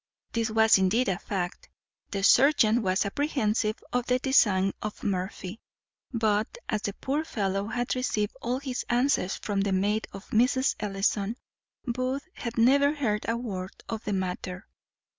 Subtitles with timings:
[0.31, 1.69] This was indeed a fact;
[2.09, 5.59] the serjeant was apprehensive of the design of Murphy;
[6.11, 10.75] but, as the poor fellow had received all his answers from the maid of Mrs.
[10.79, 11.37] Ellison,
[11.85, 14.67] Booth had never heard a word of the matter.